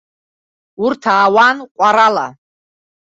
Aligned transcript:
Урҭ 0.83 1.01
аауан 1.13 1.57
ҟәарала. 1.77 2.27